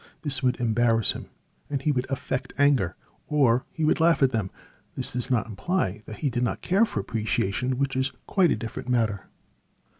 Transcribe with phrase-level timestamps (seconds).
[0.23, 1.27] This would embarrass him,
[1.69, 2.95] and he would affect anger,
[3.27, 4.49] or would laugh at them.
[4.95, 8.55] This does not imply that he did not care for appreciation, which is quite a
[8.57, 9.29] different matter.